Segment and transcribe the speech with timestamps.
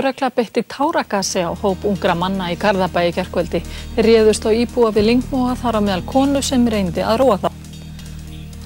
[0.00, 3.58] Lögregla beitti tárakassi á hóp ungra manna í Garðabæi gerkvöldi.
[3.96, 7.58] Þeir réðust á íbúa við Lingmúa þar á meðal konu sem reyndi að róa það.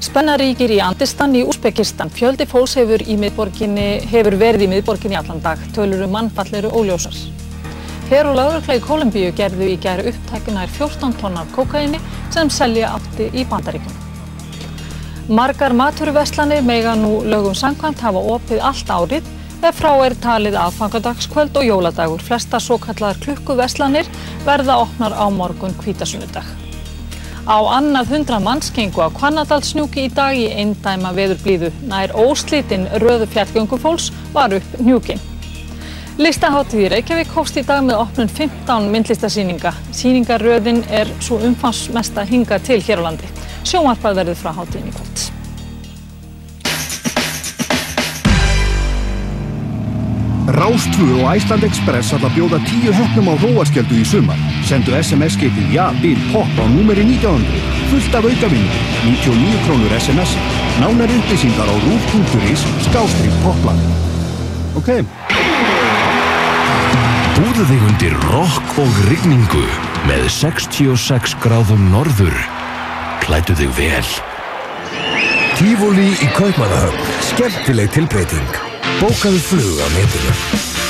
[0.06, 2.14] Spennaríkir í Andistan í Úsbekistan.
[2.14, 5.58] Fjöldi fólks hefur, hefur verið í miðborginni allan dag.
[5.74, 7.18] Tölur um mannfall eru óljósar.
[8.12, 11.98] Hér og lögregla í Kolumbíu gerðu í gerð upptækunar 14 tonnar kokaini
[12.30, 14.02] sem selja átti í bandaríkjum.
[15.34, 19.34] Margar maturveslanir mega nú lögum sangkvæmt hafa opið allt árið
[19.68, 22.22] ef frá er talið aðfangadagskvöld og jóladagur.
[22.22, 24.08] Flesta svo kallar klukkuveslanir
[24.44, 26.46] verða opnar á morgun kvítasunnudag.
[27.44, 31.70] Á annað hundra manns gengu á Kvannadalsnjúki í dag í eindæma veðurblíðu.
[31.90, 35.20] Nær óslítinn röðu fjallgöngufólks var upp njúkin.
[36.16, 39.74] Listaháttíð í Reykjavík hófst í dag með opnun 15 myndlistasýninga.
[39.92, 43.32] Sýningarröðin er svo umfansmesta hinga til hér á landi.
[43.66, 45.33] Sjómarpað verður frá háttíðin í kvöld.
[50.44, 54.40] Rástfú og Æsland Express ætla að bjóða tíu höfnum á hróarskjöldu í sumar.
[54.68, 57.62] Sendu SMS-skipið ja, bil, hopp á númeri 1900.
[57.88, 58.80] Fullt af aukavinnu.
[59.08, 60.34] 99 krónur SMS.
[60.82, 63.80] Nánar upplýsingar á rúf.is skástrið hopplan.
[64.76, 64.90] Ok.
[67.38, 69.64] Búðu þig undir rock og rigningu
[70.04, 72.36] með 66 gráðum norður.
[73.24, 74.12] Klætu þig vel.
[75.56, 77.12] Tífóli í Kaupmannahöfn.
[77.32, 78.73] Skemmtileg tilbreyting.
[79.00, 80.32] Bókaðu flug á netinu.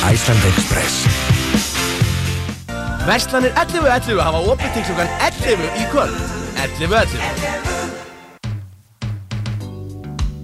[0.04, 1.06] Æsland Express.
[3.08, 6.18] Verslanir 11.11 hafa opið til klukkan 11 í kvöld.
[6.60, 7.64] 11.11.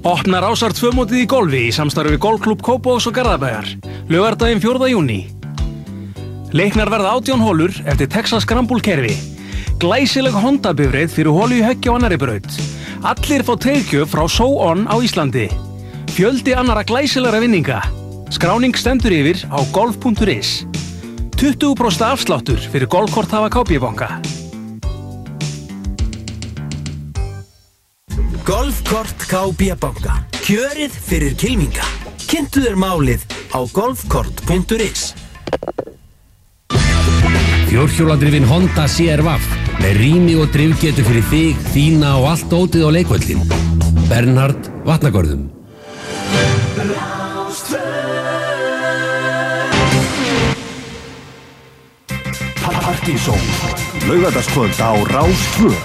[0.09, 3.69] Opnar ásar tvömótið í golfi í samstarfi við Golfklub Kópós og Garðabæjar.
[4.09, 4.89] Lögardaginn 4.
[4.95, 5.21] júni.
[6.57, 9.13] Leiknar verða átjón hólur eftir Texas Scramble kerfi.
[9.81, 12.49] Glæsileg Honda-bifrið fyrir hólu í höggja og annari braut.
[13.05, 15.70] Allir fá tegjöf frá So On á Íslandi.
[16.21, 17.79] Fjöldi annara glæsilegra vinninga.
[18.29, 20.67] Skráning stendur yfir á golf.is.
[21.41, 24.19] 20% afsláttur fyrir golfkort hafa kápíbanka.
[28.45, 29.25] Golfkort
[29.81, 30.19] banka.
[30.45, 31.87] Kjörið fyrir kilminga.
[32.29, 33.25] Kynntu þér málið
[33.57, 35.15] á golfkort.is.
[37.71, 39.39] Fjórhjóladrifin Honda CR-V
[39.81, 43.41] með rými og drivgetu fyrir þig, þína og allt ótið á leikvöldin.
[44.13, 45.60] Bernhard Vatnagörðum.
[52.81, 53.39] Partizón.
[54.09, 55.77] Laugardaskvöld á Rás 2.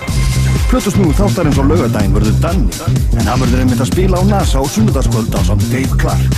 [0.71, 2.71] Plötusnúðu þáttarins á laugardaginn verður Danni,
[3.19, 6.33] en hann verður einmitt að spila á NASA á sunnudagskvöld á samt Dave Clark.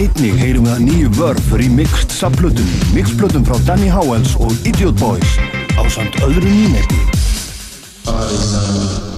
[0.00, 4.96] Einnig heyrum við að nýju vörf í mixt samplötunum, mixplötum frá Danny Howells og Idiot
[4.96, 5.36] Boys
[5.76, 7.00] á samt öðru nýmeti.
[8.08, 9.13] Já,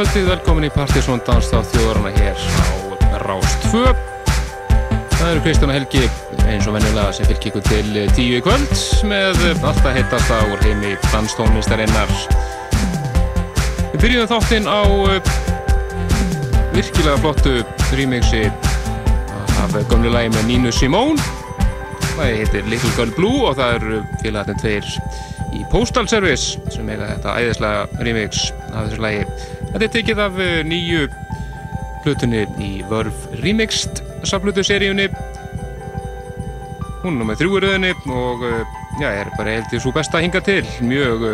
[0.00, 3.80] kvöldið, velkomin í Partíson Danstáð þjóðarana hér á Rás 2.
[5.12, 6.04] Það eru Kristján og Helgi
[6.48, 8.72] eins og venjulega sem fylgir ykkur til tíu í kvöld
[9.10, 12.14] með alltaf heitast á heimi danstónlistarinnar.
[13.90, 15.20] Við byrjum þáttinn á uh,
[16.72, 17.58] virkilega flottu
[17.92, 18.46] remixi
[19.60, 21.20] af gömlu lagi með Nínu Simón.
[22.14, 24.90] Það heitir Little Girl Blue og það eru félagatinn tveir
[25.60, 29.29] í Postal Service sem eiga þetta æðislega remix af þessu lagi.
[29.80, 31.06] Þetta er tekið af eh, nýju
[32.04, 35.06] hlutunni í Vörf Remixed saflutu seríunni.
[37.00, 40.58] Hún er með þrjúuröðinni og eh, já, er bara heldur svo best að hinga til.
[40.84, 41.24] Mjög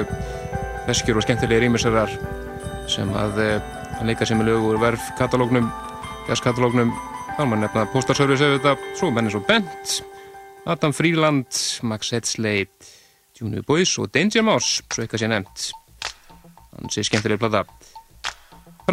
[0.86, 2.14] feskjur og skemmtilegi rýmisarar
[2.86, 3.40] sem að,
[3.98, 5.66] að leika sem er lögur Vörf katalógnum
[6.28, 6.92] jazzkatalógnum,
[7.32, 9.96] þá maður nefna Postal Service ef þetta, svo menn eins og Bent
[10.70, 11.50] Adam Freeland,
[11.82, 12.68] Max Hedsley
[13.34, 15.66] Junior Boys og Danger Mouse svo eitthvað sé nefnt.
[16.76, 17.66] Hann sé skemmtilega plata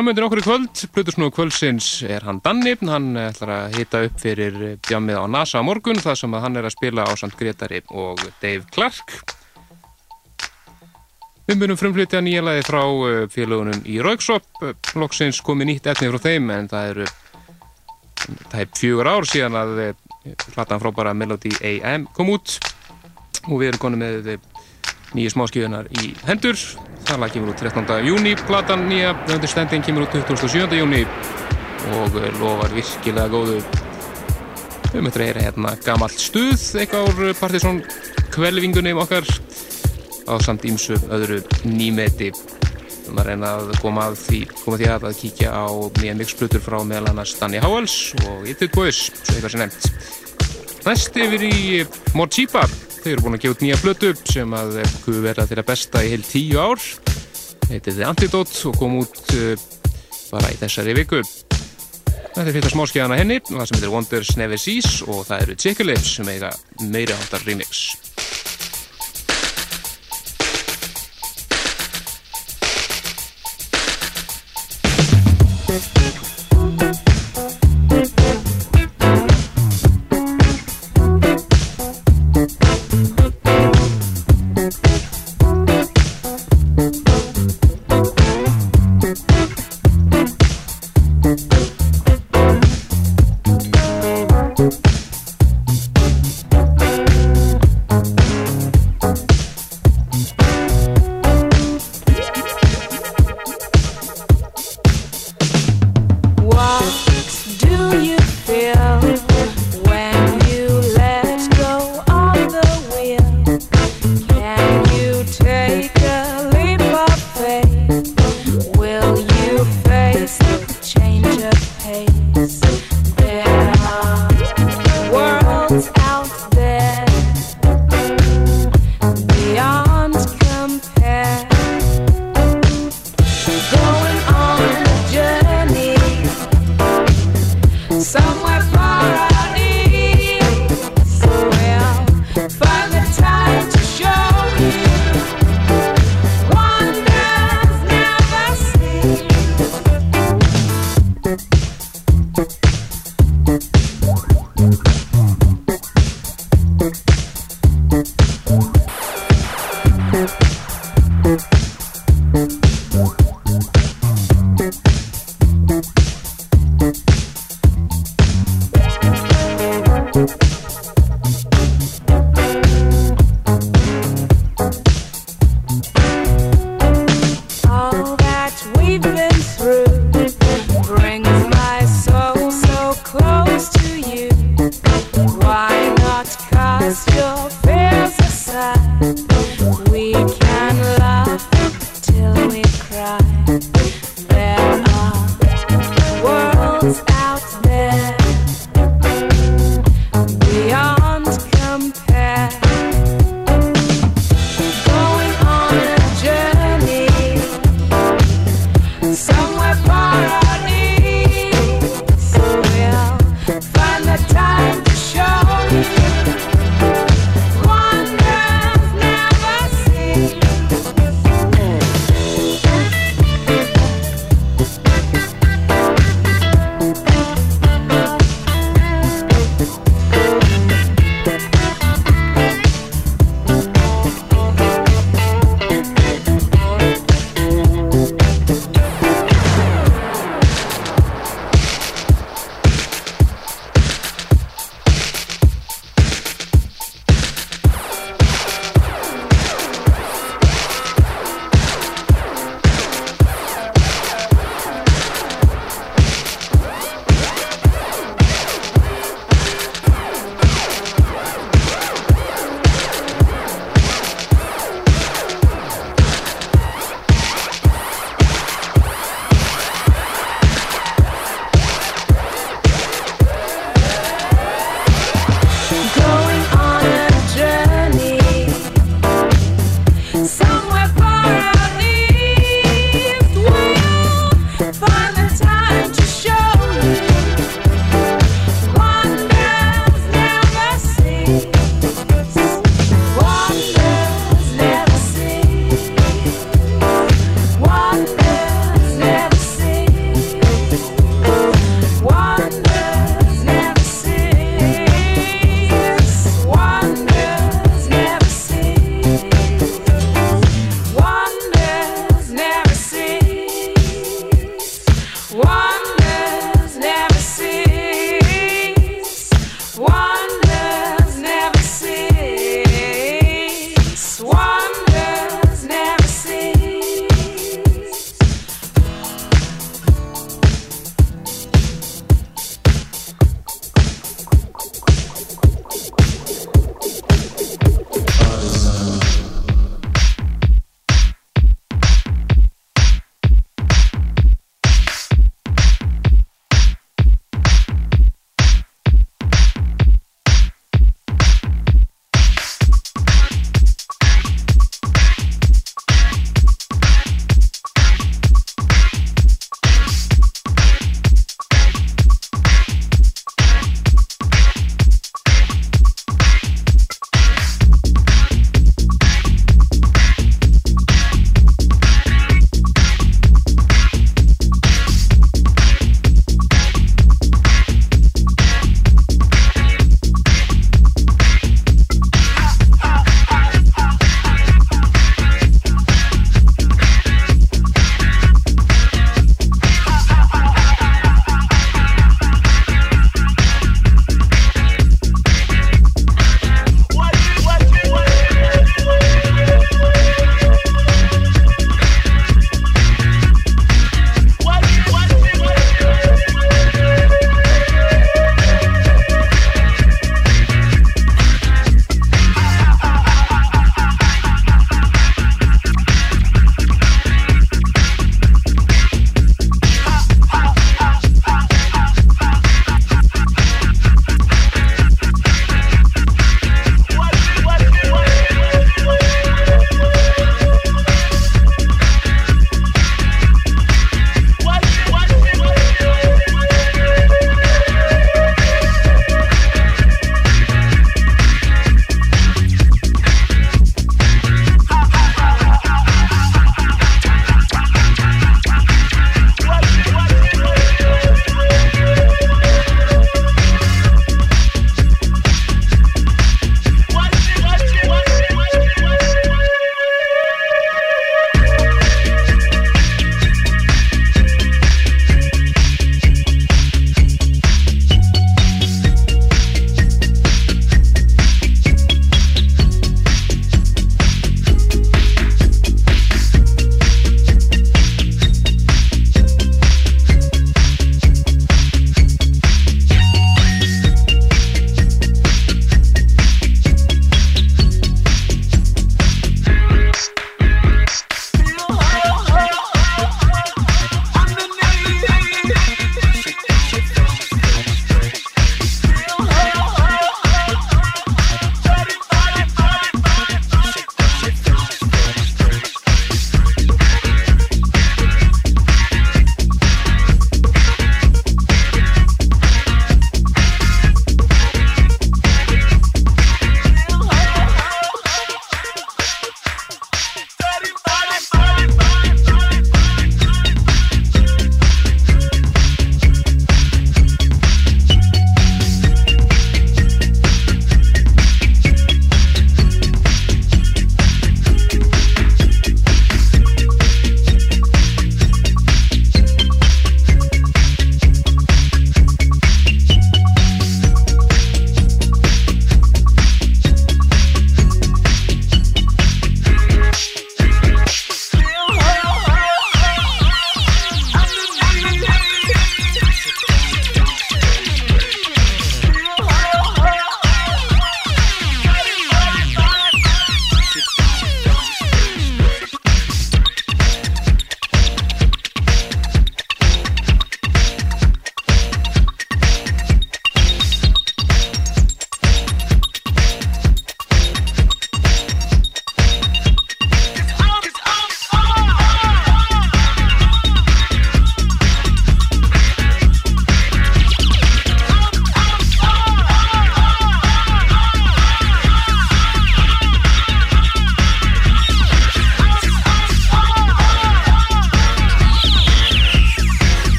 [0.00, 4.54] Framöndir okkur í kvöld, Plutusnúðu kvöldsins er hann Danni, hann ætlar að hita upp fyrir
[4.86, 8.22] bjámið á NASA á morgun þar sem hann er að spila á samt Gretari og
[8.40, 9.12] Dave Clark.
[11.50, 14.48] Við munum frumflytja nýja lagi frá uh, félagunum í Rauksop.
[14.96, 17.08] Loksins komi nýtt etni frá þeim en það eru
[18.56, 19.82] er fjögur ár síðan að
[20.54, 22.56] platan uh, frábara Melody AM kom út.
[23.50, 24.32] Og við erum konið með
[25.12, 26.56] nýju smáskjöðunar í hendur
[27.08, 28.00] Það lag kemur út 13.
[28.06, 30.78] júni, platan nýja Understanding kemur út 27.
[30.78, 31.04] júni
[31.96, 33.58] og lofar virkilega góðu
[34.90, 37.82] við möttum að heyra hérna gamalt stuð eitthvað ár Partiðsson
[38.34, 39.26] kvelvingunum okkar
[40.26, 44.90] á samt ímsu öðru nýmeti við erum að reyna að koma að því koma því
[44.94, 45.66] að að kíkja á
[45.98, 47.96] nýja mixplutur frá meðal annars Danny Howells
[48.28, 51.82] og Itted Boys, svo eitthvað sem nefnt næst yfir í
[52.18, 52.66] Morchipa
[53.00, 56.02] Þeir eru búin að gefa út nýja blötu sem að hefðu verið að þeirra besta
[56.04, 56.82] í heil tíu ár.
[57.70, 59.62] Þetta er The Antidote og kom út eh,
[60.28, 61.22] bara í þessari viku.
[61.24, 66.14] Þetta er fyrta smáskjæðana henni, það sem heitir Wonders Never Seas og það eru Chickalips
[66.18, 66.52] sem eiga
[66.92, 67.88] meira ándar remix.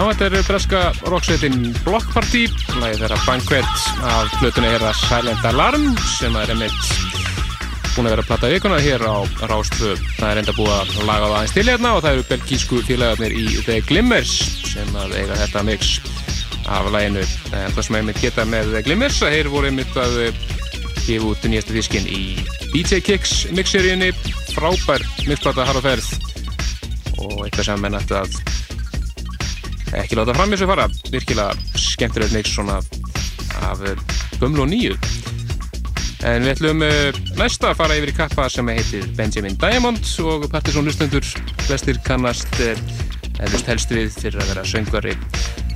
[0.00, 0.78] Já, þetta er breska
[1.12, 2.46] rocksveitin Block Party,
[2.80, 6.86] lagi þeirra Banquet af flutunni er það Silent Alarm sem er einmitt
[7.92, 9.90] búin að vera að platta vikuna hér á Rástfö.
[10.16, 13.34] Það er enda búið að laga það aðeins til hérna og það eru belgísku félagarnir
[13.36, 14.32] í The Glimmers
[14.70, 15.90] sem að eiga þetta mix
[16.64, 17.26] af læginu.
[17.50, 20.16] Það sem ég mitt geta með The Glimmers að þeir voru mitt að
[21.04, 22.22] gefa út nýjastu fiskinn í
[22.72, 24.14] DJ Kicks mixseríunni,
[24.54, 25.82] frábær mixplata har
[27.20, 28.40] og eitthvað sem menn ætti að
[29.98, 30.86] ekki láta fram þessu fara.
[31.10, 32.80] Virkilega skemmtilegt mix svona
[33.66, 33.82] af
[34.40, 34.96] gömlu og nýju.
[36.28, 40.44] En við ætlum uh, næsta að fara yfir í kappa sem heitir Benjamin Diamond og
[40.52, 41.24] Partiðsson Lustendur
[41.64, 42.60] flestir kannast
[43.40, 45.16] eðvist helst við fyrir að vera söngvari.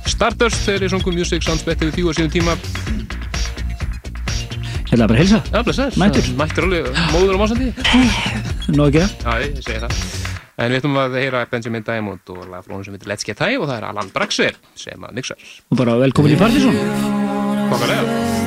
[0.09, 2.57] Stardust þegar ég songum Music Sounds Better við fjóða síðan tíma.
[4.91, 5.97] Hérna bara hilsa Já, blessaður.
[6.03, 6.29] Mættur.
[6.37, 7.73] Mættur alveg móður á másandi.
[8.77, 10.24] Nó ekki Já, ég segi það
[10.55, 13.67] En við ætlum að heyra Benjamin Diamond og lagflónu sem heitir Let's Get High og
[13.67, 15.51] það er Alan Braxer sem að mixar.
[15.71, 16.81] Og bara velkomin í Partiðsson.
[17.73, 18.03] Fokkarlega.
[18.05, 18.44] Nobody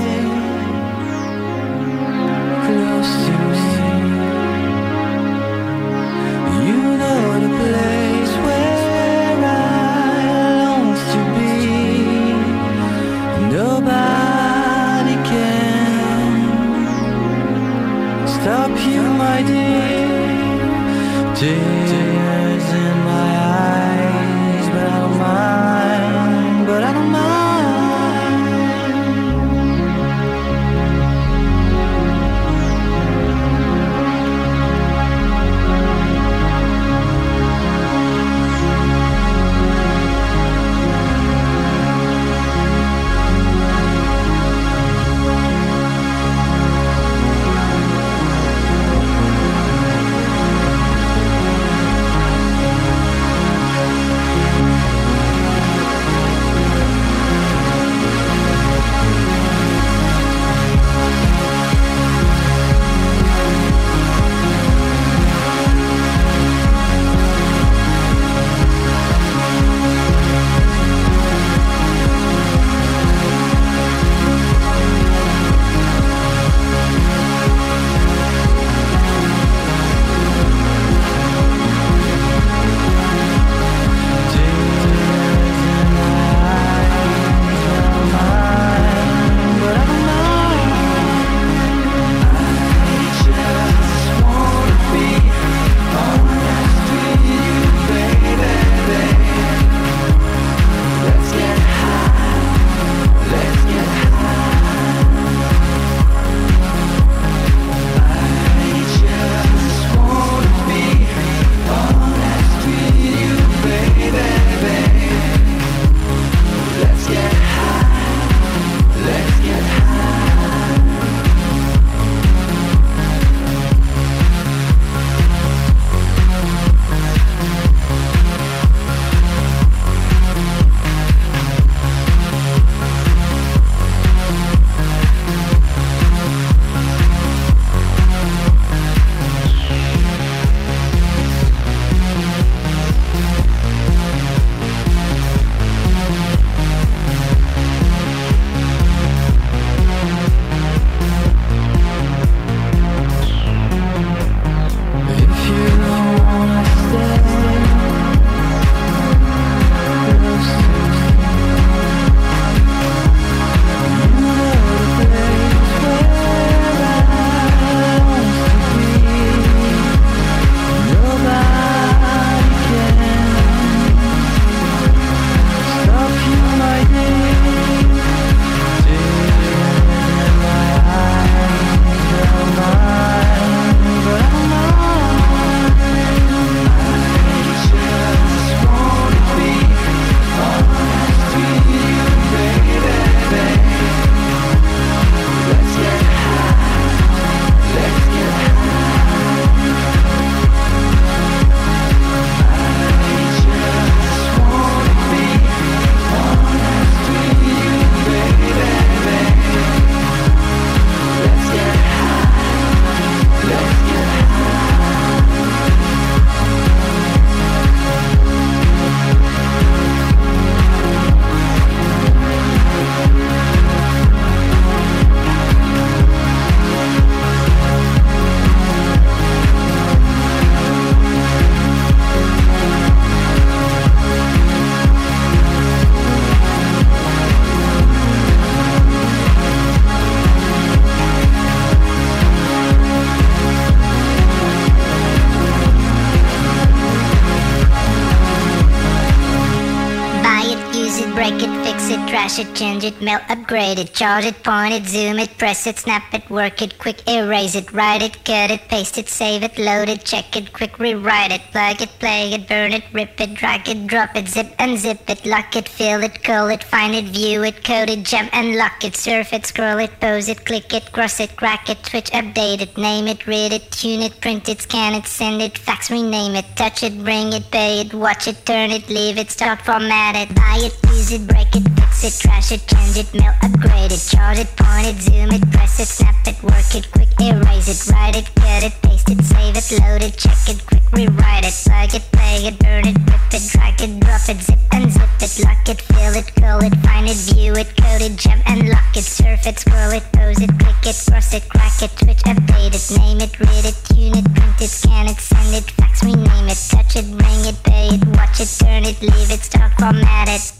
[252.38, 256.02] it, change it, melt, upgrade it, charge it, point it, zoom it, press it, snap
[256.12, 259.88] it, work it, quick erase it, write it, cut it, paste it, save it, load
[259.88, 263.68] it, check it, quick rewrite it, plug it, play it, burn it, rip it, drag
[263.68, 267.42] it, drop it, zip unzip it, lock it, fill it, call it, find it, view
[267.42, 270.92] it, code it, jump and lock it, surf it, scroll it, pose it, click it,
[270.92, 274.60] cross it, crack it, switch, update it, name it, read it, tune it, print it,
[274.60, 278.44] scan it, send it, fax, rename it, touch it, bring it, pay it, watch it,
[278.44, 282.52] turn it, leave it, start, format it, buy it, use it, break it, it, trash
[282.52, 286.14] it, change it, mail, upgrade it, charge it, point it, zoom it, press it, snap
[286.26, 290.02] it, work it, quick erase it, write it, cut it, paste it, save it, load
[290.02, 293.80] it, check it, quick rewrite it, plug it, play it, burn it, rip it, drag
[293.80, 297.52] it, drop it, zip unzip it, lock it, fill it, call it, find it, view
[297.54, 300.96] it, code it, jump and lock it, surf it, scroll it, pose it, click it,
[301.08, 304.70] cross it, crack it, switch, update it, name it, read it, tune it, print it,
[304.70, 308.50] scan it, send it, fax, rename it, touch it, bring it, pay it, watch it,
[308.58, 310.57] turn it, leave it, start, format it.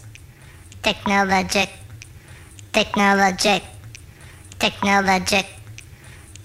[0.80, 1.70] Technologic,
[2.72, 3.62] technologic,
[4.58, 5.46] technologic,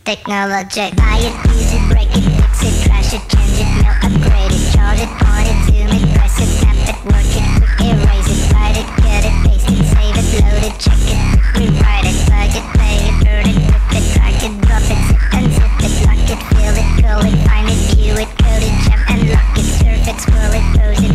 [0.03, 0.95] technologic.
[0.95, 4.63] Buy it, use it, break it, fix it, trash it, change it, mail, upgrade it,
[4.73, 8.41] charge it, point it, zoom it, press it, snap it, work it, quick erase it,
[8.51, 11.19] write it, cut it, paste it, save it, load it, check it,
[11.53, 15.21] rewrite it, plug it, play it, burn it, rip it, drag it, drop it, zip
[15.37, 19.03] unzip it, lock it, fill it, call it, find it, view it, code it, jump
[19.13, 21.12] and lock it, surf it, scroll it, pose it,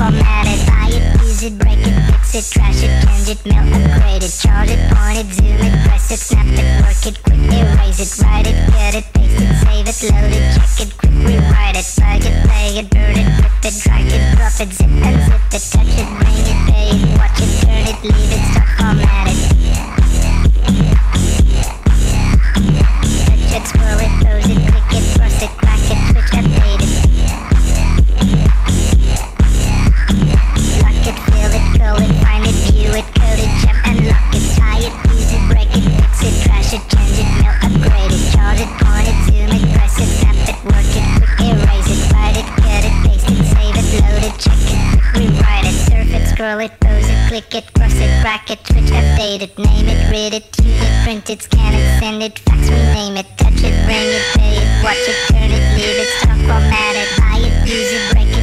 [0.00, 3.68] format it, buy it, use it, break it, fix it, trash it, change it, mail,
[3.68, 7.44] upgrade it, charge it, point it, zoom it, press it, snap it, work it, quick
[7.52, 11.12] erase it, write it, cut it, paste it, save it, load it, check it, quick
[11.20, 14.88] rewrite it, plug it, play it, burn it, rip it, drag it, drop it, zip
[14.88, 18.42] and unzip it, touch it, bring it, pay it, watch it, turn it, leave it,
[18.48, 19.59] start, format it,
[46.40, 50.10] scroll it, pose it, click it, cross it, bracket, it, switch, update it, name it,
[50.10, 53.76] read it, tune it, print it, scan it, send it, fax, rename it, touch it,
[53.84, 57.68] bring it, pay it, watch it, turn it, leave it, start, format it, buy it,
[57.68, 58.39] use it, break it,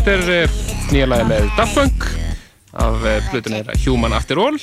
[0.00, 0.60] þetta er uh,
[0.94, 2.06] nýja lagi með Daft Punk
[2.80, 4.56] af plötun þeirra Human After All.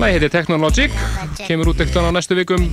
[0.00, 0.96] Lagi heitir Technologic
[1.46, 2.66] kemur út ekkert á næstu vikum.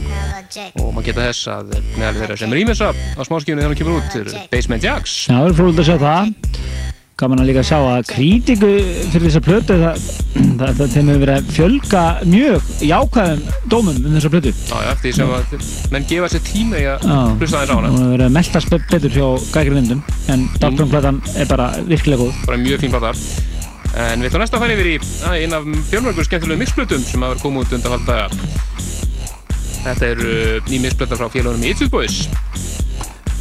[0.82, 4.46] Og maður geta þess að meðal þeirra sem rýmisa á smáskífunni hann kemur út eru
[4.52, 5.22] Basement Jacks.
[5.30, 6.89] Já, það er fróðilegt að sjá það
[7.20, 8.70] gaman að líka sjá að krítiku
[9.12, 10.06] fyrir þessa plötu það,
[10.36, 12.04] það, það þeim hefur verið að fjölga
[12.34, 14.54] mjög jákvæðum dómum um þessa plötu.
[14.70, 15.56] Já, já, því sem að
[15.96, 18.36] menn gefa sér tíma í að Já, hlusta aðeins á hún hana hefur verið að
[18.40, 19.28] meldast be- betur hjá
[19.58, 20.04] gækirvindum
[20.34, 22.42] en Darkroom-platan er bara virkilega góð.
[22.48, 23.14] Bara mjög fín plata.
[24.00, 27.24] En við ætlum næst að fara yfir í að, einn af fjölmörgur skemmtilegu mixplötum sem
[27.26, 28.20] hafa komið út undan halda
[29.84, 32.28] þetta er uh, ný mixplöta frá félagunum í Itchus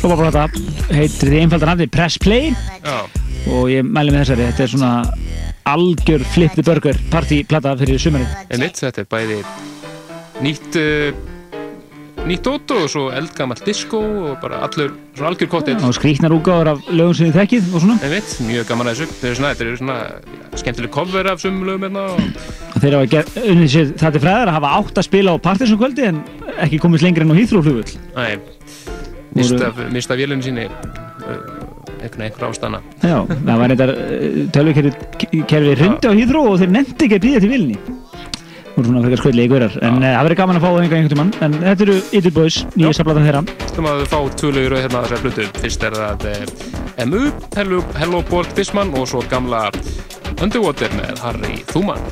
[0.09, 2.53] Boys Frábær plata heitir því einfaldan nafni Press Play.
[2.81, 2.95] Já,
[3.53, 4.47] og ég mæli með þessari.
[4.49, 4.93] Þetta er svona
[5.69, 8.31] algjör flip the burger partyplata fyrir sumarið.
[8.49, 9.37] Einmitt, þetta er bæði
[10.47, 11.19] nýtt uh,
[12.25, 16.73] nýtt dót og svo eldgamalt disco og bara allur, svona algjör kottill og skrýtnar úgáður
[16.73, 18.01] af lögum sem þið þekkið og svona.
[18.09, 19.13] Einmitt, mjög gaman að þessu.
[19.13, 23.13] Þetta er svona, þetta er svona skemmtileg cover af sumum lögum hérna og þeir hafa
[23.13, 26.23] gert, unnið sér það til fræðar að hafa átt að spila á Partisan kvöldi en
[26.65, 28.39] ekki komist lengri enn á Heathrow flugvöll Nei,
[29.37, 30.69] mista, mista vélunni síni
[31.99, 33.95] einhvern einhver ástana Já, það var eitthvað
[34.55, 37.79] tölvukerfi hrundi á Heathrow og þeir nefndi ekki að býða til vilni
[38.79, 40.99] voru svona frekar sköldlega í guðrar en uh, það verður gaman að fá það einhvern
[40.99, 43.43] einhvern tímann en þetta eru Idiot Boys, nýja saplatan þeirra.
[43.75, 47.25] Þú maður fá tvölugur hérna þessar hlutu Fyrst er það eh, MU,
[47.59, 49.67] Hello, Hello Bolt Bisman og svo gamla
[50.39, 52.03] Underwater með Harry Thuman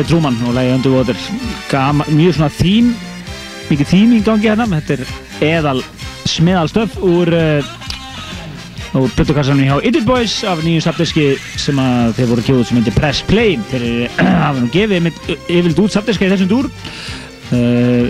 [0.00, 1.16] Harry Truman og lagi Underwater.
[2.08, 2.86] Mjög svona þým
[3.68, 4.64] mikið þým í gangi hérna.
[4.70, 5.82] Þetta er eðal
[6.30, 11.26] smiðalstöf úr uh, úr Plutukassanum hjá Idiot Boys af nýju sapdiski
[11.60, 13.58] sem að þeir voru kjóðuð sem heitir Press Play.
[13.68, 13.84] Þeir
[14.46, 16.70] hafa nú gefið með yfirlt út sapdiska í þessum dúr.
[17.50, 18.08] Uh,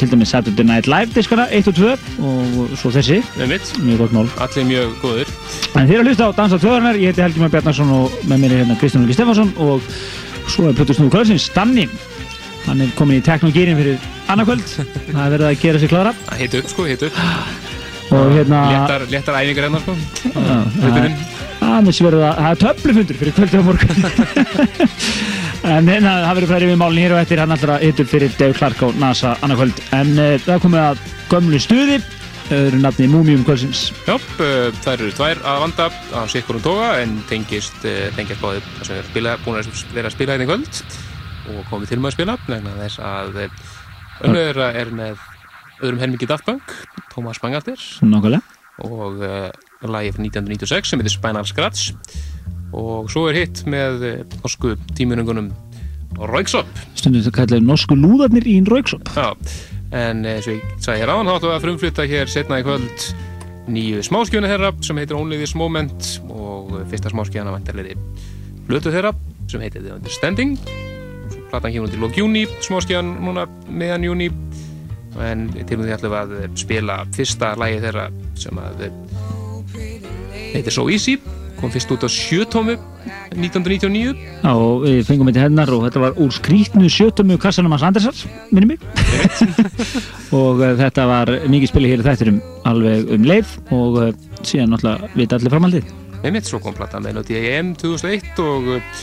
[0.00, 1.94] til dæmis Saturday Night Live diskana 1 og 2
[2.26, 3.20] og svo þessi.
[3.38, 4.26] Mjög gott mál.
[4.40, 5.30] Allir mjög góður
[5.76, 8.54] En eru að hlusta á Dansa Tvöðarnar, ég heiti Helgi Már Bjarnarsson og með mér
[8.54, 9.84] er hérna Kristján Ulgi Stefansson og
[10.50, 11.86] svo er Plötusnúðu Kvöldsins, Danni.
[12.66, 14.66] Hann er komin í teknogýrin fyrir annarkvöld,
[15.14, 17.20] það er verið að gera sig klara Það hitt upp sko, hitt upp
[18.10, 18.60] og hérna...
[18.70, 19.94] Léttar, léttar æfingar hérna sko.
[20.34, 21.92] Það er
[22.50, 24.00] er töflufundur fyrir kvöldi á morgun.
[25.74, 27.42] en hérna, það verður fræðið við málun hér og eftir.
[27.42, 29.82] Hann allra hittur fyrir Dave Clark á NASA annarkvöld.
[29.94, 32.00] En uh, það komið að gömlu stuði,
[32.54, 33.90] öðru nafni Múmium Kvöldsins.
[34.06, 37.76] Já, uh, það eru tvær að vanda á sikkurum toga en tengist,
[38.16, 40.80] tengjast báðið er að spila, búin að vera að spila hérna í kvöld
[41.50, 45.24] og komið til með að spila vegna þess að önnur þeirra er með
[45.80, 46.74] öðrum helmingi Daft Punk,
[47.14, 48.42] Thomas Bangalter Nákvæmlega.
[48.84, 49.48] og uh,
[49.86, 51.94] lagi frá 1996 sem heitir Spinal Scratch
[52.76, 54.04] og svo er hitt með
[54.42, 55.50] norsku tímunungunum
[56.20, 59.08] Rauksop Stundum það kallaði norsku lúðarnir í Rauksop.
[59.16, 59.32] Já,
[59.90, 63.06] en eins og ég sagði hér áðan við að frumflytta hér setna í kvöld
[63.70, 67.96] nýju smáskjöna þeirra sem heitir Only This Moment og fyrsta smáskjöna vantarleiri
[68.70, 69.12] hlutu þeirra
[69.50, 70.54] sem heitir The Understanding.
[71.50, 74.30] Platan kemur til lók júni smáskjöna núna meðan júni
[75.18, 78.06] en til því ætlum við að spila fyrsta lagi þeirra
[78.38, 78.86] sem að
[80.54, 81.18] heitir So Easy
[81.60, 82.74] kom fyrst út á sjötómu
[83.36, 87.84] 1999 Já, og við fengum þetta hennar og þetta var úr skrítnu sjötumu kassanum hans
[87.86, 88.16] Andersar,
[88.50, 88.82] minni mig.
[90.40, 92.40] og uh, þetta var mikið spili hér í þætturum
[92.70, 94.10] alveg um leið og uh,
[94.42, 95.94] síðan náttúrulega vita allir framhaldið.
[96.20, 99.00] Einmitt, svo kom platan Melody AM 2001 og uh,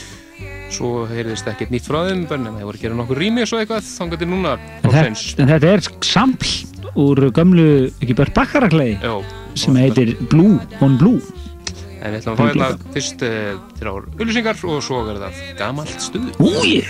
[0.70, 3.60] svo heyrðist ekkert nýtt frá þeim nema þeir voru að gera nokkur rými og svo
[3.62, 4.54] eitthvað þangar til núna
[4.84, 6.52] En, þetta- en þetta er sampl
[6.98, 7.66] úr gömlu,
[8.02, 9.18] ekki bara bakkaraklæði Jó,
[9.58, 11.20] sem heitir Blue on Blue.
[11.98, 16.02] En við ætlum að fá hérna fyrst uh, þrjár auðlýsingar og svo er það gamalt
[16.02, 16.32] stuð.
[16.42, 16.82] Úi!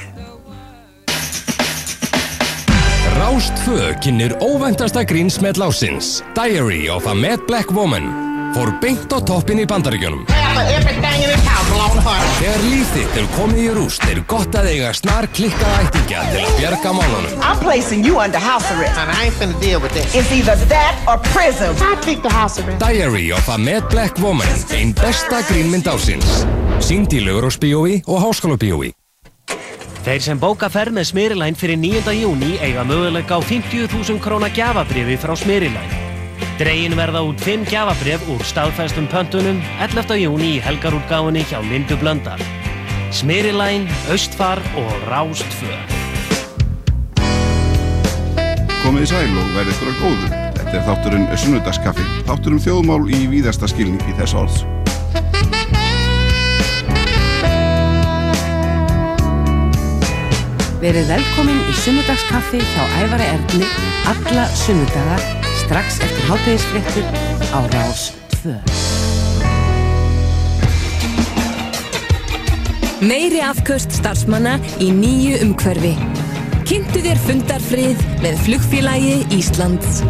[3.19, 9.61] Rástfö kynir óvæntasta grínsmell ásins Diary of a Mad Black Woman fór beint á toppin
[9.63, 10.25] í bandaríkjunum
[12.39, 16.41] Þegar líf þitt er komið í rúst er gott að eiga snar klikkað ættingja til
[16.43, 18.99] að bjarga málunum I'm placing you under house arrest.
[18.99, 20.11] And I ain't finna deal with this.
[20.11, 21.77] It's either that or prison.
[21.79, 22.83] I pick the house arrest.
[22.83, 26.43] Diary of a Mad Black Woman einn besta grínmynd ásins
[26.83, 28.91] Sýnd í Laugurásbíói og Háskólabíói
[30.03, 32.11] Þeir sem bóka ferð með Smyrilæn fyrir 9.
[32.17, 35.98] júni eiga möguleika á 50.000 króna gjafabrifi frá Smyrilæn.
[36.59, 40.17] Dregin verða út 5 gjafabrif úr staðfæstum pöntunum 11.
[40.19, 42.41] júni í helgarútgáfunni hjá Lindu Blöndal.
[43.15, 45.71] Smyrilæn, Östfar og Rástfö.
[48.83, 50.33] Komið í sæl og verið ykkur að góðu.
[50.59, 54.67] Þetta er þátturinn Sunnudagskaffi, þátturinn þjóðmál í víðasta skilning í þess orðs.
[60.83, 63.75] Verið velkomin í sunnudagskaffi hjá Ævari Erni
[64.11, 67.05] alla sunnudaga strax eftir hátægisfréttir
[67.53, 68.55] á Rás 2.
[73.01, 75.95] Meiri afköst starfsmanna í nýju umhverfi.
[76.69, 80.03] Kynntu þér fundarfrið með flugfélagi Íslands.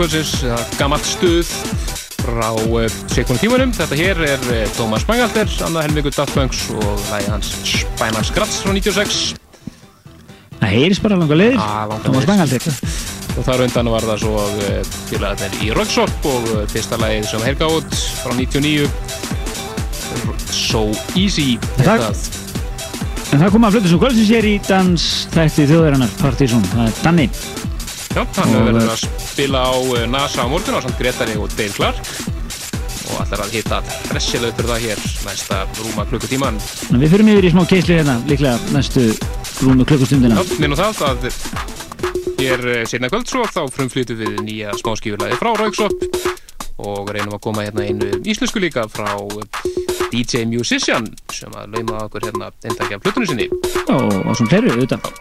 [0.00, 0.38] Kvöldsins,
[0.80, 1.48] gammalt stuð
[2.22, 3.72] frá uh, sekundum tímanum.
[3.76, 8.62] Þetta hér er uh, Thomas Bangalter, annað helmingur Daft Punks og lægi hans Spinal Scratch
[8.64, 9.20] frá 96.
[10.60, 11.60] Það heyrist bara langa leiðir.
[11.60, 12.28] Ah, leiðir.
[12.30, 12.64] Bangalter.
[13.38, 17.68] Og þar undan var það svo uh, félagarnir í Rockshop og fyrsta lagið sem herga
[17.70, 17.94] út
[18.24, 18.88] frá 99
[20.50, 22.24] So Easy heitað.
[23.30, 26.66] En það kom að flutu svo kvöldsins hér í dans þætti þjóðarinnar Partizón.
[26.72, 27.28] Það er Danni.
[28.10, 31.48] Já, hann hefur verið að spila á uh, NASA á morgun á samt Gretari og
[31.56, 31.96] Dave Clark
[33.08, 33.78] og allar að hitta
[34.10, 36.58] pressilautur það hér næsta rúma klukkutíman
[37.00, 39.06] við fyrir yfir í smá keislu hérna, líklega næstu
[39.64, 40.36] rúmu klukkustundina.
[40.36, 41.24] Já, minnum það að
[42.36, 45.96] hér eh, seinna kvöld svo þá frumflytum við nýja smáskífurlagi frá Rauksop
[46.84, 49.48] og reynum að koma hérna einu íslensku líka frá eh,
[50.12, 53.48] DJ Musician sem að lauma okkur hérna eintakja plötunum sinni
[53.88, 55.19] Og, og svona fleiri, auðvitað.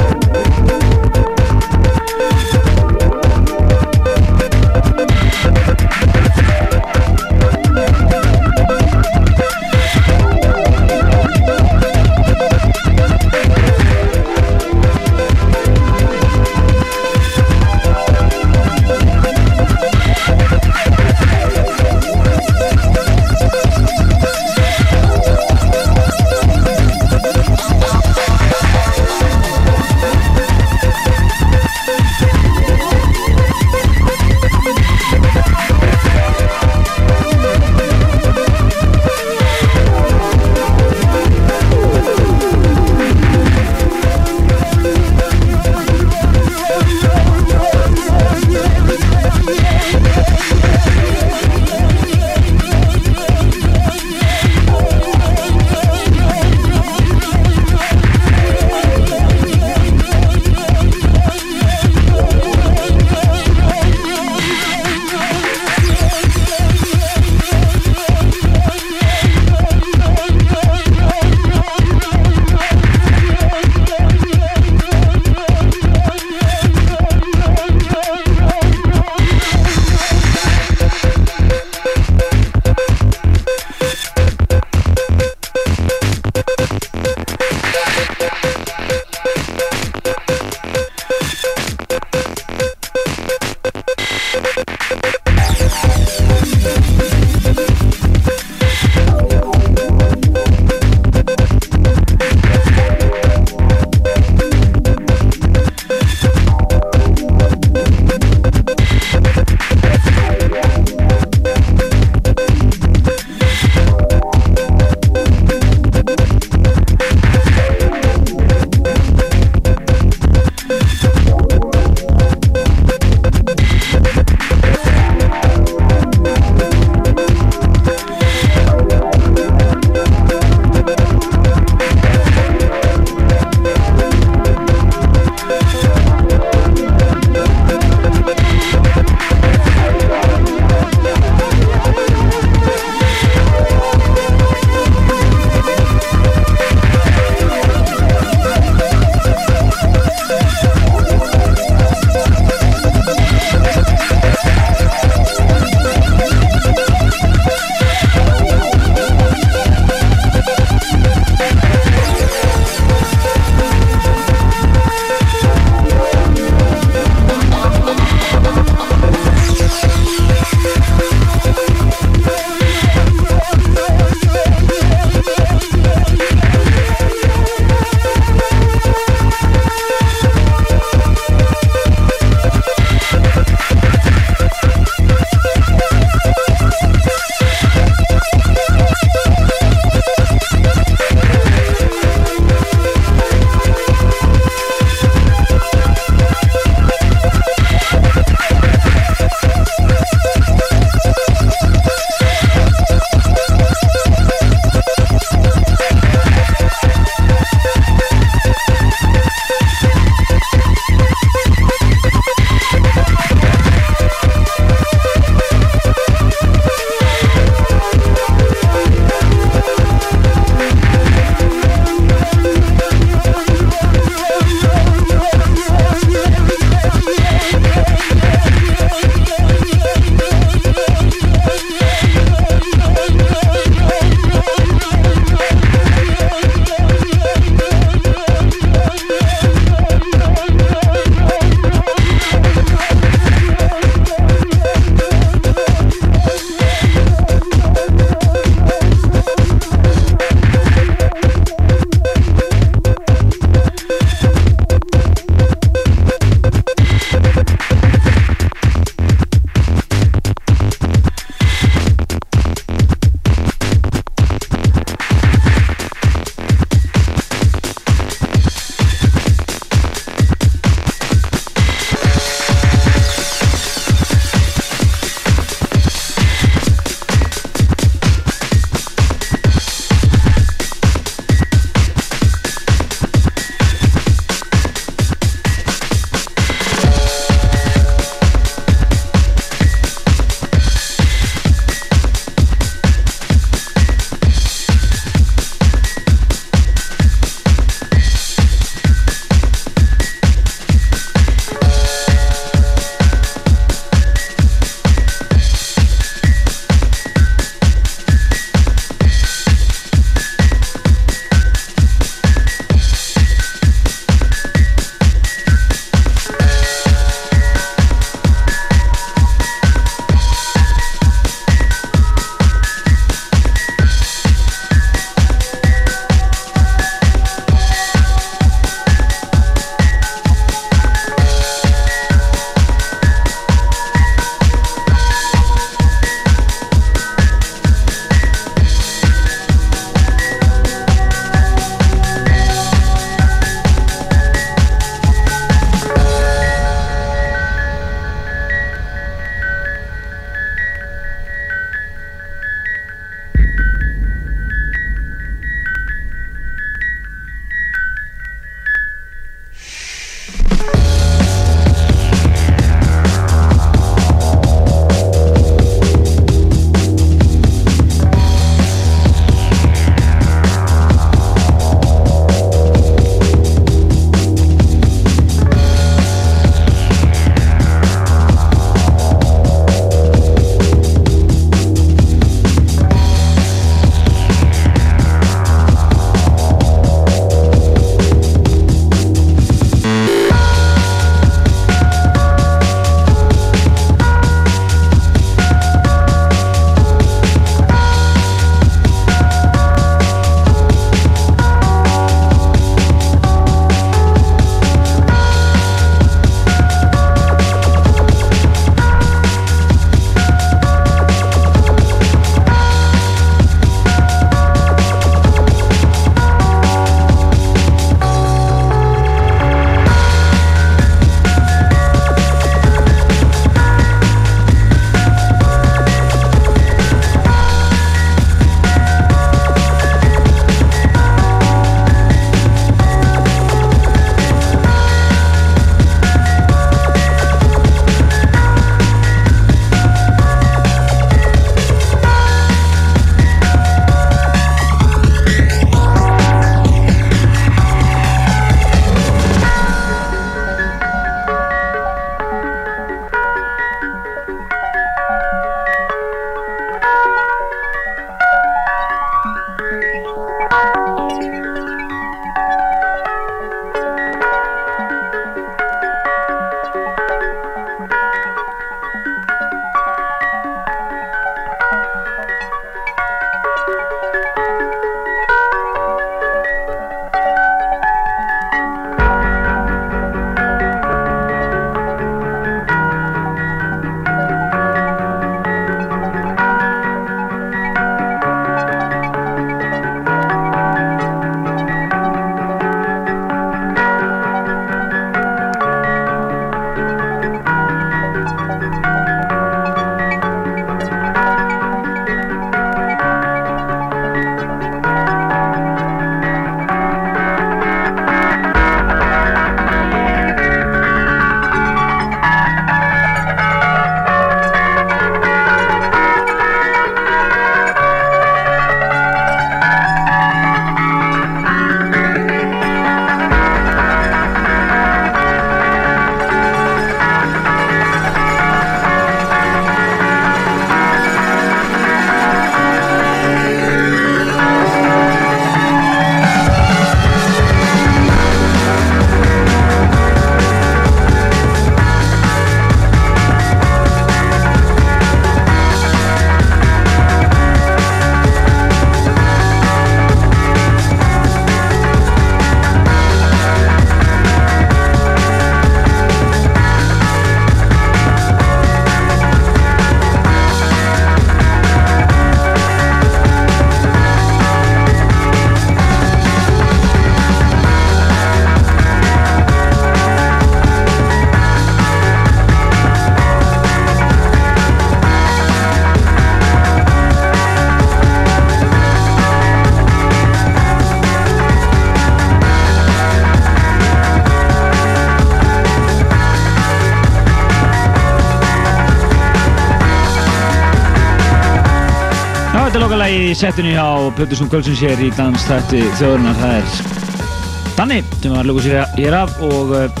[593.40, 593.84] Settinu hjá
[594.18, 596.34] Pötusum Kvöldsins hér í dansstætti þjóðurnar.
[596.36, 600.00] Það er Danni sem var lukuð sér hér af og uh,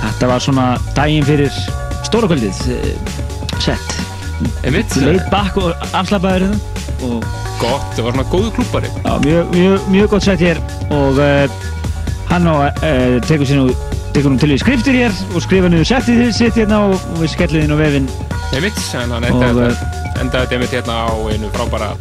[0.00, 0.64] þetta var svona
[0.96, 1.52] daginn fyrir
[2.02, 3.12] stóra kvöldið uh,
[3.62, 3.94] sett.
[4.66, 7.28] Leit bakk og afslappaður þetta og
[7.60, 8.90] Gott, það var svona góðu klúpari.
[9.22, 10.58] Mjög, mjög, mjög gott sett hér
[10.96, 11.62] og uh,
[12.32, 12.66] hann uh,
[13.28, 13.68] tekur sér nú
[14.16, 17.36] tekur nú til við skriftir hér og skrifa niður settið sitt hérna og, og við
[17.36, 18.10] skellum inn á vefinn
[18.54, 19.46] Einmitt, en hann Og,
[20.18, 21.94] endaði þetta einmitt hérna á einu frábæra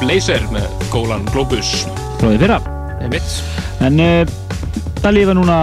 [0.00, 1.86] blazer með gólan Globus.
[2.20, 2.60] því fyrra.
[3.86, 4.36] En uh,
[5.02, 5.58] það lifa núna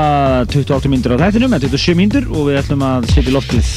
[0.53, 3.71] 28 myndir á þættinum, eða 27 myndir og við ætlum að setja í loftið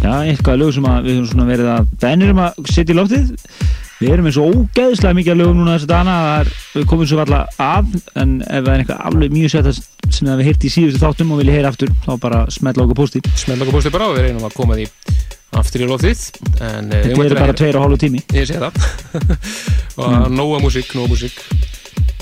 [0.00, 2.98] já, eitthvað lög sem að við höfum svona verið að bennir um að setja í
[2.98, 3.30] loftið
[4.00, 7.10] við erum eins og ógeðslega mikið að lögum núna þessi dana það er, við komum
[7.10, 7.90] svo alla af
[8.22, 11.42] en ef það er eitthvað alveg mjög sett sem við heyrti í síðustu þáttum og
[11.42, 14.48] viljið heyra aftur þá bara smetla okkur posti Smell okkur postið bara og við reynum
[14.48, 14.88] að koma því
[15.60, 16.24] aftur í loftið.
[16.60, 18.72] En, eh, þetta eru bara heyra- tveir og hálfu tími Ég sé það.
[20.00, 20.34] og Mm.
[20.38, 21.36] nóga músík, nóga músík.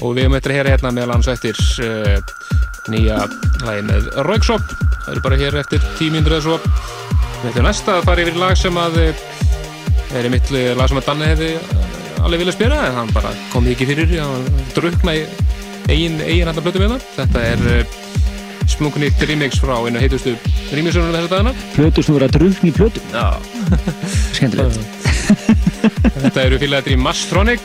[0.03, 2.19] Og við möttum að heyra hérna meðal hans eftir uh,
[2.93, 3.19] nýja
[3.67, 4.63] lagi með Rauksop.
[5.05, 6.59] Það eru bara hér eftir tímíndur eða svo.
[7.43, 9.25] Við ætlum næst að fara yfir lag sem að eh,
[10.19, 11.51] er í mitt lag sem að Danni hefði
[12.23, 15.21] alveg viljað spila en hann bara kom því ekki fyrir hann drukna í
[15.89, 17.05] eigin, eigin hann blötu með það.
[17.19, 17.87] Þetta er
[18.75, 20.35] splunkunýtt remix frá einu heitustu
[20.73, 21.53] remixunum þessar dagana.
[21.75, 23.29] plötu sem voru að drukna í plötu Já.
[24.37, 25.07] skemmtilegt
[26.19, 27.65] Þetta eru félagatri Mastronic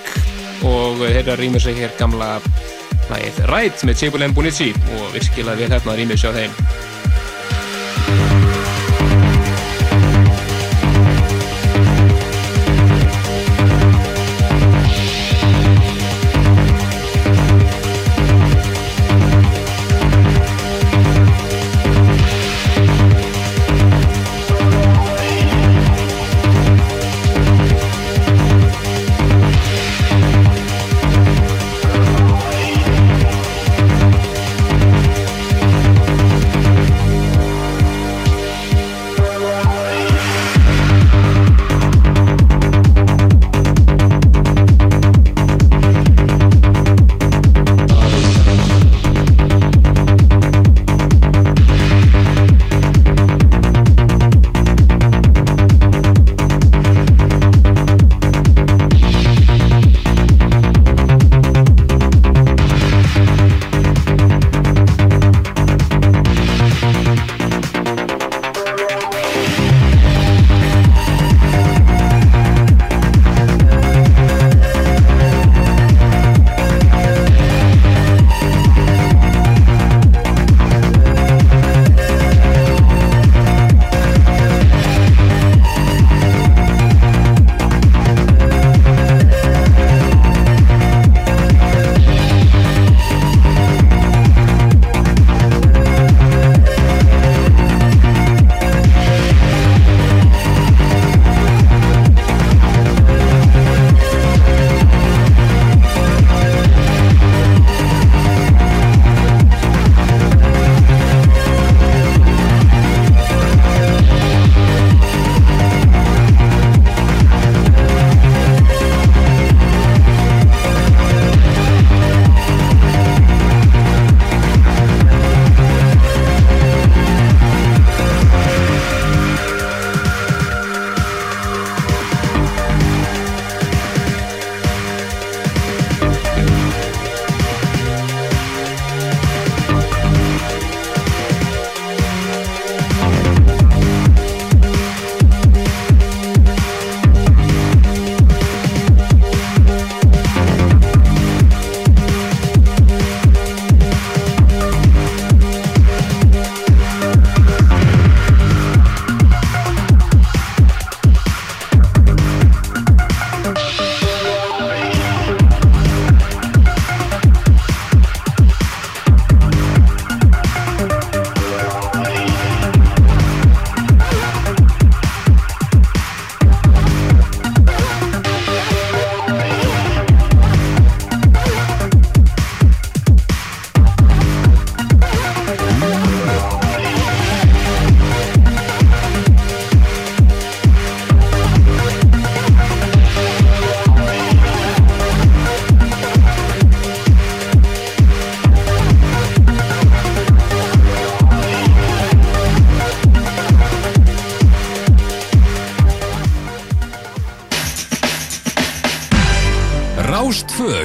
[0.67, 2.35] og þeirra rýmur sig hér gamla
[3.09, 6.51] lagið Ride með Tjibul Mbunici og virkilega vel hérna rýmur sig á þeim.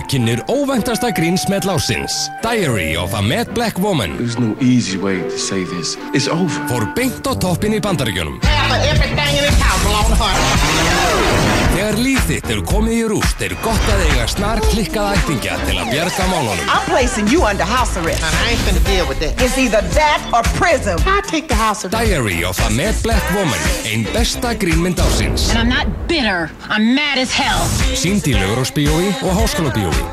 [0.08, 2.12] Kynir óvæntasta grínsmell ásins
[2.42, 5.96] Diary of a Mad Black Woman There's no easy way to say this.
[6.16, 6.60] It's over.
[6.68, 8.40] Fór beint á toppin í bandaríkjunum
[8.88, 11.47] Everything in this house belong to her.
[11.88, 15.76] Þegar líf þitt er komið í rúst er gott að eiga snar klikkaða ættingja til
[15.80, 18.20] að bjarga málunum I'm placing you under house arrest.
[18.28, 19.40] And I ain't finna deal with that.
[19.40, 21.00] It's either that or prison.
[21.08, 21.96] I take the house arrest.
[21.96, 23.56] Diary of a Mad Black Woman
[23.88, 26.52] Ein besta grínmynd ásins And I'm not bitter.
[26.68, 27.64] I'm mad as hell.
[27.96, 30.04] Sýnd í Lugurásbíói og Háskólabíói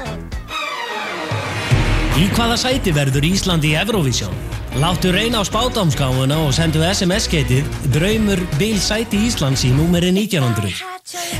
[2.23, 4.31] Í hvaða sæti verður Ísland í Eurovision?
[4.79, 10.94] Láttu reyna á spátámskáfuna og sendu SMS-getið Draumur Bil sæti Íslands í númeri 1900.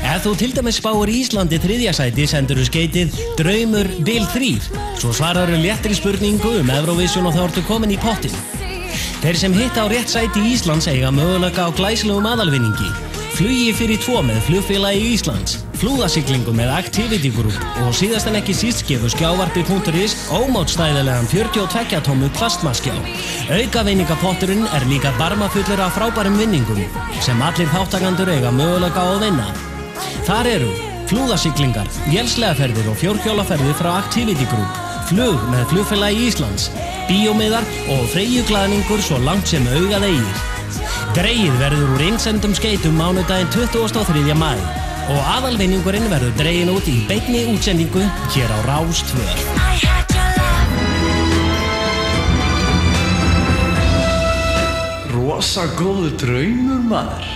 [0.06, 4.52] Ef þú til dæmis spáir Íslandi þriðja sæti sendur þú skeitið Draumur Bil 3
[5.00, 8.34] svo svarar þú léttri spurningu um Eurovision og þá ertu komin í pottin.
[9.22, 12.90] Þeir sem hitta á rétt sæti Íslands eiga möguleika á glæslegum aðalvinningi.
[13.36, 18.86] Flugi fyrir tvo með flugfélagi Íslands Flúðasiklingu með Activity Group og síðast en ekki síst
[18.88, 22.96] gefur skjávarpi.is ómátstæðilegan 42 tómu plastmaskjá.
[23.58, 26.80] Aukavinningapotturinn er líka barmafullur af frábærum vinningum
[27.20, 29.65] sem allir þáttakandur eiga möguleika á að vinna
[30.26, 30.72] Þar eru
[31.06, 36.66] flúðasiklingar, vélslegaferðir og fjórhjólaferðir frá Activity Group flug með flugfélagi Íslands
[37.06, 40.40] bíómiðar og freyjuglaðningur svo langt sem augað eigir
[41.14, 44.34] Greið verður úr einsendum skeitum mánudaginn 23.
[44.34, 44.50] mæ
[45.06, 48.02] og aðalvinningurinn verður dregin út í beinni útsendingu
[48.34, 49.38] hér á Rástvör.
[55.14, 57.35] Rosa góðu draumur maður.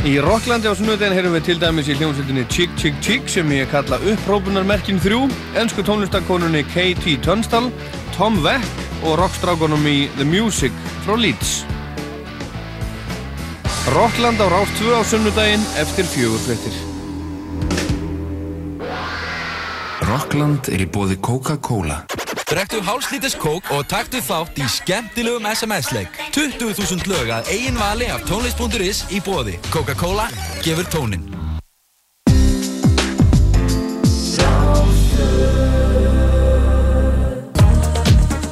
[0.00, 3.68] Í Rocklandi á sunnudegin heyrum við til dæmis í hljómsveitinni Chick Chick Chick sem ég
[3.68, 5.18] kalla upprópunarmerkin 3,
[5.60, 7.18] ennsku tónlistakonunni K.T.
[7.20, 7.68] Tunstall,
[8.14, 8.64] Tom Weck
[9.04, 10.72] og rockstrákonum í The Music
[11.04, 11.66] frá Leeds.
[13.92, 16.72] Rockland á Rás 2 á sunnudegin eftir fjögur frettir.
[20.08, 22.06] Rockland er í bóði Coca-Cola.
[22.50, 26.16] Drektu hálslítis kók og taktu þátt í skemmtilegum SMS-leik.
[26.34, 29.54] 20.000 lög að eigin vali af tónlist.is í bóði.
[29.70, 30.26] Coca-Cola
[30.58, 31.22] gefur tónin.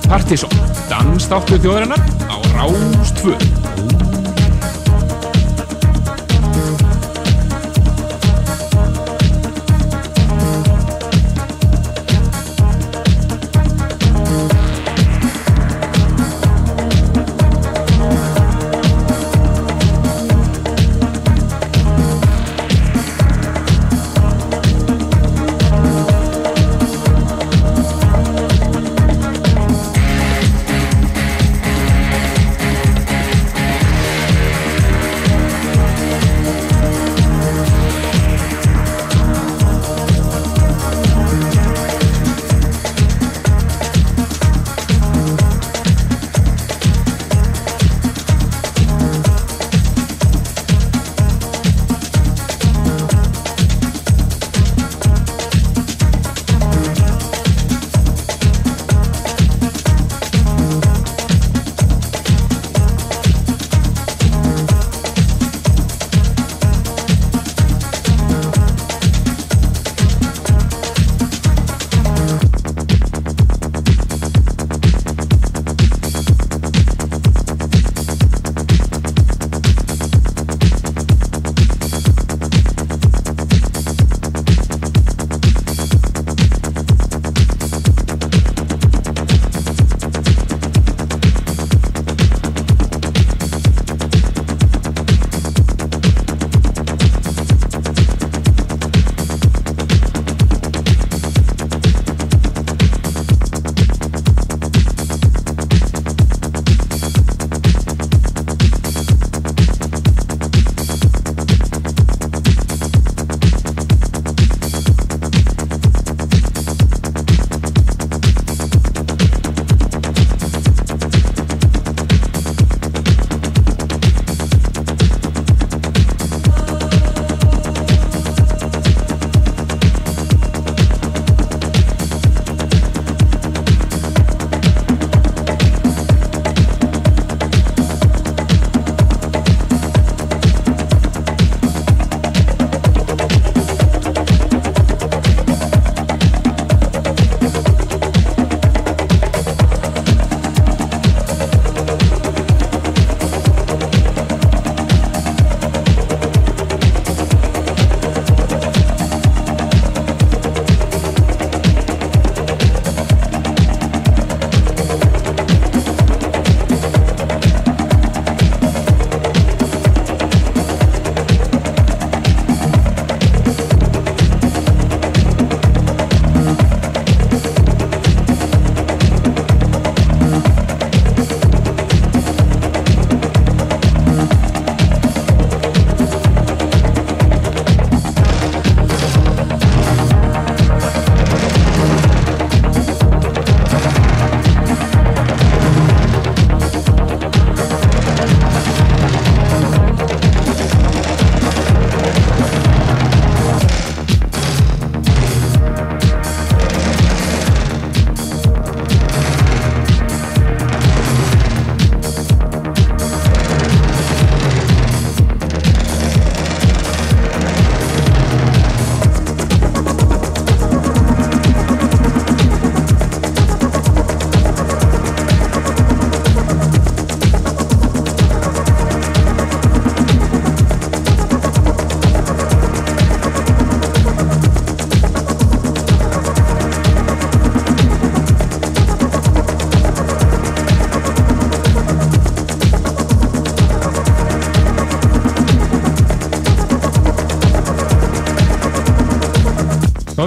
[0.07, 0.55] Partíson,
[0.87, 1.99] dansdáttur þjóðarinnar
[2.31, 3.58] á Rástvö.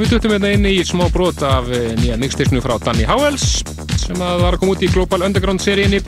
[0.01, 3.61] Við duttum hérna inn í smá brot af eh, nýja mixtisnu frá Danny Howells
[4.01, 5.99] sem að var að koma út í Global Underground seríinni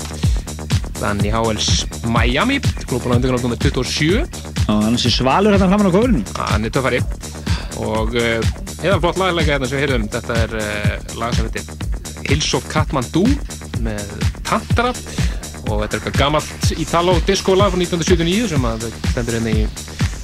[0.98, 2.57] Danny Howells Miami
[2.90, 3.60] Global Underground nr.
[3.61, 6.22] 27 Og hann sé svalur hérna framan á kofurinu.
[6.40, 7.02] Hann er töffari.
[7.84, 8.40] Og uh,
[8.80, 10.06] eða flott laglega hérna sem við heyrðum.
[10.14, 13.26] Þetta er uh, lag sem heitir Hills of Kathmandu
[13.84, 14.14] með
[14.48, 14.94] Tantara
[15.68, 19.68] og þetta er eitthvað gamalt Italo disco lag frá 1979 sem að stendur hérna í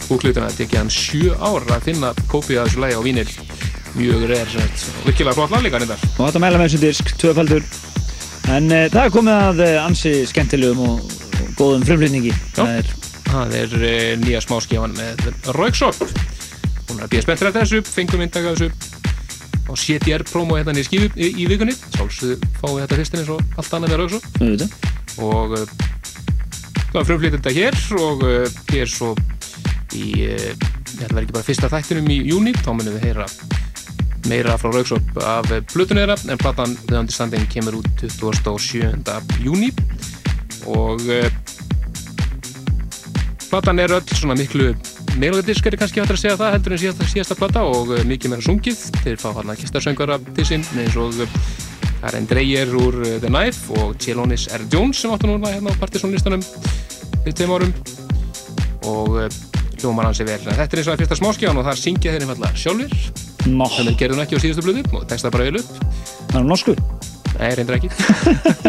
[0.09, 3.27] búklutuna það tekið hann sjö ár að finna kópið af þessu lagi á vínil
[3.99, 7.65] mjög reyr og virkilega flott lag líka þetta Og þetta mæla með þessu disk, tvöfaldur.
[8.49, 12.33] En uh, það er komið að uh, ansi skemmtilegum og, og góðum frumflutningi.
[12.55, 12.93] Það er
[13.29, 15.27] það er uh, nýja smáskifan með
[15.57, 15.99] Rauksop
[16.89, 18.71] hún er að býja spennt fyrir þessu fengum inntaka þessu.
[19.69, 21.75] Á CTR promo hérna í skifu í, í vikunni.
[21.93, 24.71] Sálsögðu fáum við þetta fyrstin eins og allt annað með Auðvitað.
[25.21, 25.75] og uh,
[26.89, 28.25] það frumflyttir þetta hér og
[28.73, 29.13] hér svo
[29.93, 30.29] í
[30.99, 33.27] að vera ekki bara fyrsta þættinum í júni þá munum við heyra
[34.27, 39.15] meira frá Rauksop af plötunni þeirra en platan The Understanding kemur út 27.
[39.43, 39.69] júni
[40.67, 41.27] og uh,
[43.49, 44.73] platan er öll svona miklu
[45.19, 48.45] melodiskari kannski hættir að segja það heldur en síðasta, síðasta plata og uh, mikið meira
[48.45, 51.39] sungið þeir fá hann að kistarsöngara til sín eins og uh,
[51.99, 54.67] Karen Dreyer úr uh, The Knife og Chelonis R.
[54.73, 56.43] Jones sem áttu núna hérna á partysónlistanum
[57.23, 57.73] fyrir tveim árum
[58.89, 59.17] og
[59.79, 62.27] hljómar hans er vel þetta er eins og það fyrsta smáskján og þar syngja þeir
[62.27, 63.18] einfallega sjálfur
[63.49, 63.67] Nó.
[63.73, 65.69] þannig gerðu hann ekki á síðustu blödu og texta bara vel upp
[66.29, 66.75] Það er norsku?
[67.39, 67.89] Nei, reyndir ekki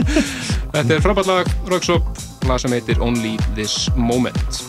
[0.74, 2.02] Þetta er frábært lag, Rauksop
[2.48, 4.60] lag sem heitir Only This Moment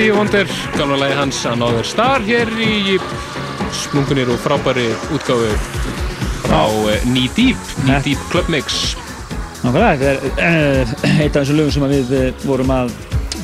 [0.00, 0.48] Steve Wonder,
[0.78, 2.94] gamla lagi hans Another Star hér í
[3.76, 5.50] splungunir og frábæri útgáfu
[6.48, 8.94] á eh, Knee Deep, Knee Deep Club Mix.
[9.60, 12.94] Nákvæmlega, þetta er uh, eitt af þessum lögum sem við uh, vorum að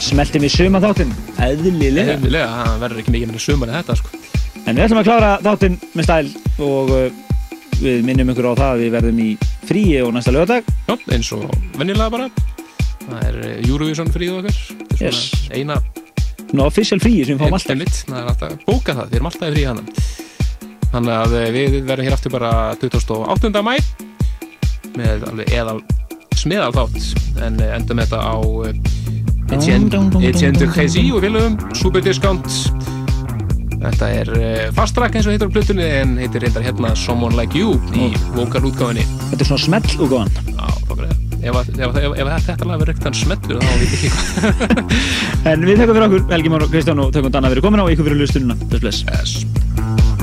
[0.00, 1.12] smelti við suma þáttinn,
[1.44, 2.14] eðlilega.
[2.14, 4.22] Eðlilega, það verður ekki mikið með sumar en þetta sko.
[4.62, 6.32] En við ætlum að klára þáttinn með stæl
[6.70, 6.94] og
[7.82, 9.28] við minnum ykkur á það að við verðum í
[9.68, 10.72] fríi og næsta lögadag.
[10.88, 11.44] Já, eins og
[11.76, 12.32] vennilega bara.
[13.04, 14.64] Það er eh, Eurovision fríð okkar.
[14.96, 15.22] Yes.
[15.52, 15.76] eina
[16.54, 18.04] Nú, official fríi sem við fáum alltaf.
[18.06, 19.82] Það er alltaf að bóka það, við erum alltaf í frí hann
[20.92, 22.50] Þannig að eh, við verðum hér aftur bara
[22.80, 23.62] 28.
[23.66, 23.74] mæ
[24.96, 25.80] með alveg eðal
[26.38, 28.36] smiðal þátt en eh, endum þetta á
[28.68, 32.48] eh, Etienne Crézy og félögum Super Discount
[33.76, 34.32] Þetta er
[34.74, 38.08] fast track eins og heitir á plötunni en heitir reyndar hérna Someone Like You í
[38.38, 40.34] vokalútgáfinni Þetta er svona smell útgáfan.
[40.56, 44.12] Já, fokkurlega Ef, ef, ef, ef þetta lag verður ekkert hann smellur þá veit ekki
[44.14, 44.96] hvað
[45.52, 47.86] En við þekkum fyrir okkur, Helgi Már og Kristján og tökum Danna fyrir komin á
[47.86, 48.58] ykkur fyrir lustununa.
[48.72, 49.44] Bless, bless.
[49.44, 50.15] Yes